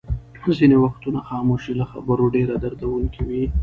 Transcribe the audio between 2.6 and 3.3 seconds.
دردوونکې